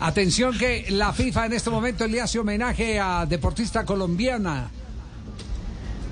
[0.00, 4.70] Atención que la FIFA en este momento le hace homenaje a deportista colombiana.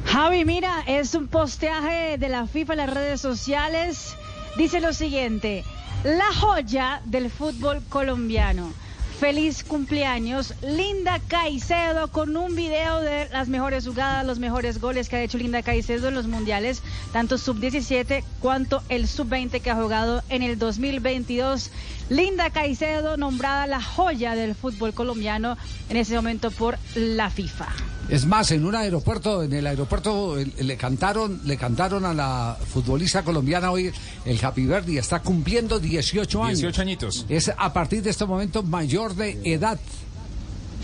[0.04, 4.14] Javi, mira, es un posteaje de la FIFA en las redes sociales.
[4.58, 5.64] Dice lo siguiente,
[6.04, 8.72] la joya del fútbol colombiano.
[9.18, 15.16] Feliz cumpleaños, Linda Caicedo, con un video de las mejores jugadas, los mejores goles que
[15.16, 20.22] ha hecho Linda Caicedo en los mundiales, tanto sub-17 cuanto el sub-20 que ha jugado
[20.28, 21.72] en el 2022.
[22.10, 25.56] Linda Caicedo, nombrada la joya del fútbol colombiano
[25.88, 27.66] en ese momento por la FIFA.
[28.08, 32.56] Es más, en un aeropuerto, en el aeropuerto eh, le cantaron, le cantaron a la
[32.72, 33.90] futbolista colombiana hoy
[34.24, 36.58] el Happy Birthday, está cumpliendo 18 años.
[36.60, 37.26] 18 añitos.
[37.28, 39.78] Es a partir de este momento mayor de edad.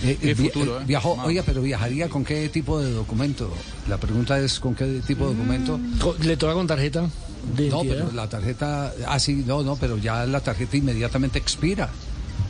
[0.04, 0.84] Eh, eh, vi- futuro, eh, ¿eh?
[0.86, 3.50] viajó, oiga, pero viajaría con qué tipo de documento?
[3.88, 5.80] La pregunta es con qué tipo de documento.
[6.20, 7.08] ¿Le toca con tarjeta?
[7.56, 11.88] de No, pero la tarjeta, ah, sí, no, no, pero ya la tarjeta inmediatamente expira.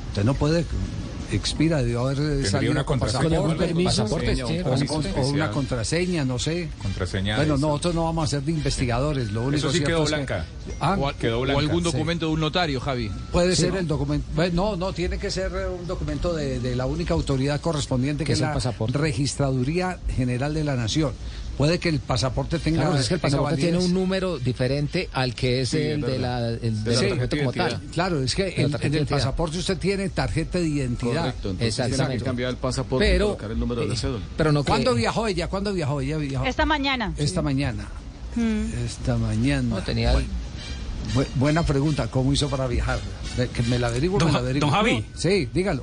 [0.08, 0.64] Usted no puede,
[1.36, 4.02] expira, debió haber salido una con contraseña, ¿Con permiso?
[4.04, 5.24] o, un o- permiso o especial.
[5.34, 6.68] una contraseña, no sé.
[6.82, 7.36] Contraseña.
[7.36, 10.10] Bueno, de- nosotros no vamos a ser de investigadores, lo único Eso sí quedó es
[10.10, 10.44] que- blanca.
[10.80, 11.90] Ah, O, Quedó o blanca, algún sí.
[11.92, 13.10] documento de un notario, Javi.
[13.32, 13.78] Puede Sí, ser ¿no?
[13.80, 14.26] el documento.
[14.34, 18.24] bueno, No, no, tiene que ser eh, un documento de, de la única autoridad correspondiente
[18.24, 18.96] que es la pasaporte.
[18.98, 21.12] Registraduría General de la Nación.
[21.56, 22.82] Puede que el pasaporte tenga.
[22.82, 26.18] Claro, es que el pasaporte tiene un número diferente al que es Sí, el de
[26.18, 27.70] la, el de la tarjeta como identidad.
[27.70, 27.80] tal.
[27.92, 31.20] Claro, es que en, el pasaporte usted tiene tarjeta de identidad.
[31.20, 32.18] Correcto, entonces tiene Exactamente.
[32.18, 34.24] que cambiar el pasaporte y Pero, colocar el número de la eh, cédula.
[34.36, 35.48] pero no que- ¿Cuándo viajó ella?
[35.48, 36.16] ¿Cuándo viajó ella?
[36.16, 37.12] Viajó Esta mañana.
[37.18, 37.88] esta mañana.
[38.34, 38.84] Mm.
[38.84, 39.62] Esta mañana.
[39.76, 40.24] No, tenía el-
[41.14, 42.98] Bu- buena pregunta, ¿cómo hizo para viajar?
[43.36, 44.68] Que me la averiguo, Don me la averiguo.
[44.70, 45.04] don Javi.
[45.14, 45.82] Sí, dígalo.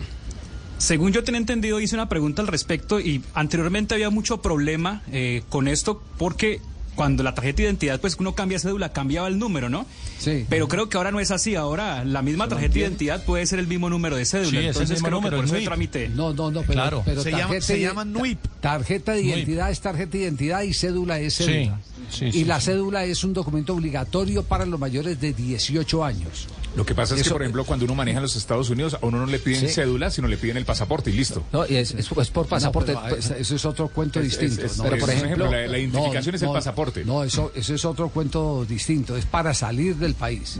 [0.82, 5.44] Según yo tenía entendido, hice una pregunta al respecto y anteriormente había mucho problema eh,
[5.48, 6.60] con esto porque
[7.02, 9.88] cuando la tarjeta de identidad, pues uno cambia cédula, cambiaba el número, ¿no?
[10.20, 10.46] Sí.
[10.48, 11.56] Pero creo que ahora no es así.
[11.56, 14.52] Ahora la misma tarjeta de identidad puede ser el mismo número de cédula.
[14.52, 15.68] Sí, es el Entonces mismo creo número, que por eso el NUIP.
[15.68, 16.10] trámite.
[16.10, 17.02] No, no, no, pero, Claro.
[17.04, 18.40] pero Se llama- se NUIP.
[18.60, 19.36] Tarjeta de NUIP.
[19.36, 21.80] identidad es tarjeta de identidad y cédula es cédula.
[22.12, 22.68] Sí, sí, y sí, la sí.
[22.68, 26.48] cédula es un documento obligatorio para los mayores de 18 años.
[26.74, 29.06] Lo que pasa es que, por ejemplo, cuando uno maneja en los Estados Unidos, a
[29.06, 29.68] uno no le piden Sí.
[29.74, 31.44] cédula, sino le piden el pasaporte y listo.
[31.52, 32.94] No, y es, es- es por pasaporte.
[32.94, 34.66] No, pero, pues, eso es otro cuento Es- distinto.
[34.66, 34.86] es- es- ¿no?
[34.86, 36.54] pero, por ejemplo, la, la identificación No, es el no,
[36.92, 37.06] pasaporte.
[37.06, 39.16] No, eso, eso es otro cuento distinto.
[39.18, 40.58] Es para salir del país.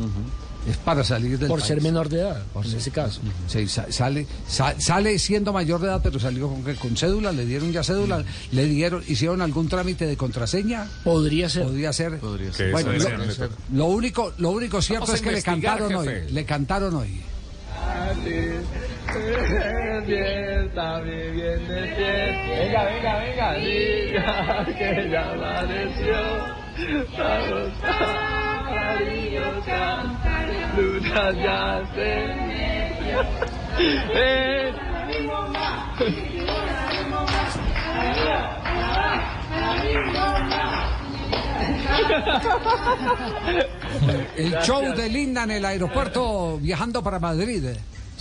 [0.70, 1.68] Es para salir del por país.
[1.68, 3.20] ser menor de edad, en ese caso.
[3.48, 7.48] Sí, sa- sale, sa- sale siendo mayor de edad, pero salió con, con cédula, le
[7.48, 11.64] dieron ya cédula, le dieron, hicieron algún trámite de contraseña, Podría ser.
[11.64, 12.20] podría ser.
[12.20, 12.72] Podría ser.
[12.74, 12.92] Bueno,
[13.74, 16.26] lo, único, lo único cierto Vamos es que le cantaron jefe.
[16.26, 17.22] hoy, le cantaron hoy.
[22.48, 26.16] Venga, venga, venga, diga que ya amaneció.
[27.18, 32.12] Vamos a niños cantar, luchas ya se.
[34.14, 34.74] Eh.
[44.38, 47.66] El show de Linda en el aeropuerto viajando para Madrid.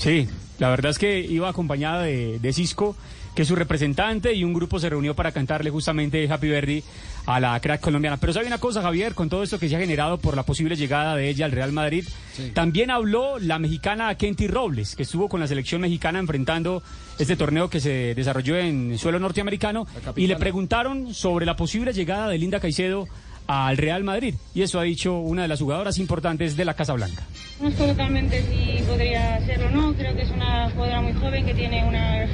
[0.00, 0.26] Sí,
[0.58, 2.96] la verdad es que iba acompañada de, de Cisco,
[3.34, 6.82] que es su representante, y un grupo se reunió para cantarle justamente Happy Birthday
[7.26, 8.16] a la crack colombiana.
[8.16, 10.74] Pero sabe una cosa, Javier, con todo esto que se ha generado por la posible
[10.74, 12.50] llegada de ella al Real Madrid, Sí.
[12.54, 16.82] también habló la mexicana Kenty Robles, que estuvo con la selección mexicana enfrentando
[17.18, 19.86] este torneo que se desarrolló en suelo norteamericano,
[20.16, 23.06] y le preguntaron sobre la posible llegada de Linda Caicedo
[23.50, 24.36] al Real Madrid.
[24.54, 27.24] Y eso ha dicho una de las jugadoras importantes de la Casa Blanca.
[27.60, 29.94] No sé totalmente si podría serlo o no.
[29.94, 32.26] Creo que es una jugadora muy joven que tiene una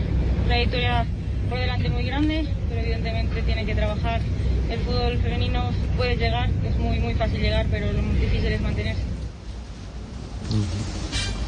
[0.46, 1.06] trayectoria
[1.48, 4.20] por delante muy grande, pero evidentemente tiene que trabajar.
[4.68, 8.60] El fútbol femenino puede llegar, es muy muy fácil llegar, pero lo más difícil es
[8.60, 9.02] mantenerse.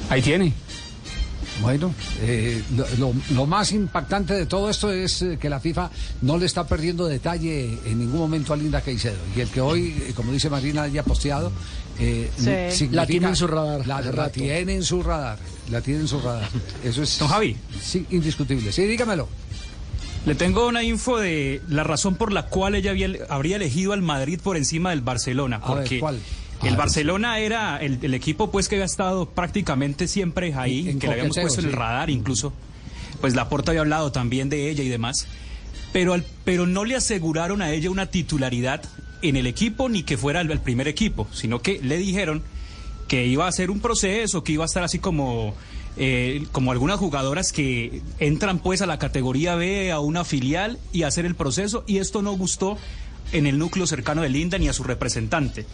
[0.08, 0.54] Ahí tiene.
[1.60, 2.62] Bueno, eh,
[2.98, 5.90] lo, lo- más impactante de todo esto es eh, que la FIFA
[6.22, 9.16] no le está perdiendo detalle en ningún momento a Linda Caicedo.
[9.36, 11.50] Y el que hoy, eh, como dice Marina, haya posteado,
[11.98, 12.30] eh,
[12.72, 12.88] Sí.
[12.92, 15.38] La tiene en su radar, La, la tiene en su radar.
[15.70, 16.48] La tiene en su radar.
[16.84, 17.56] Eso es Don Javi.
[17.82, 18.70] sí, indiscutible.
[18.72, 19.28] Sí, dígamelo.
[20.26, 24.02] Le tengo una info de la razón por la cual ella había- habría elegido al
[24.02, 25.56] Madrid por encima del Barcelona.
[25.56, 26.18] A ver, Porque ¿cuál?
[26.62, 31.06] El Barcelona era el, el equipo pues que había estado prácticamente siempre ahí, En- que
[31.06, 32.52] le habíamos puesto en el radar incluso.
[33.20, 35.26] Pues Laporta había hablado también de ella y demás.
[35.92, 38.82] Pero, al- pero no le aseguraron a ella una titularidad
[39.22, 42.42] en el equipo ni que fuera el, el primer equipo, sino que le dijeron
[43.08, 45.54] que iba a ser un proceso, que iba a estar así como,
[45.96, 51.04] eh, como algunas jugadoras que entran pues a la categoría B, a una filial y
[51.04, 52.76] hacer el proceso, y esto no gustó
[53.32, 55.66] en el núcleo cercano de Linda ni a su representante.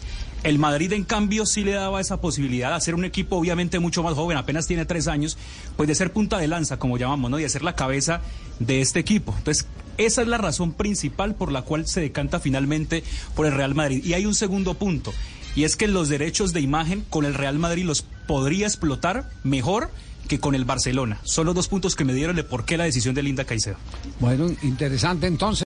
[0.43, 4.03] El Madrid, en cambio, sí le daba esa posibilidad de hacer un equipo obviamente mucho
[4.03, 5.37] más joven, apenas tiene tres años,
[5.75, 7.39] pues de ser punta de lanza, como llamamos, ¿no?
[7.39, 8.21] Y ser la cabeza
[8.59, 9.33] de este equipo.
[9.37, 9.65] Entonces,
[9.97, 13.03] esa es la razón principal por la cual se decanta finalmente
[13.35, 14.03] por el Real Madrid.
[14.05, 15.13] Y hay un segundo punto,
[15.55, 19.89] y es que los derechos de imagen con el Real Madrid los podría explotar mejor
[20.27, 21.19] que con el Barcelona.
[21.23, 23.77] Son los dos puntos que me dieron de por qué la decisión de Linda Caicedo.
[24.19, 25.63] Bueno, interesante entonces.